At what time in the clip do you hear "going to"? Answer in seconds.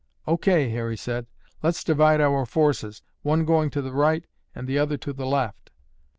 3.45-3.83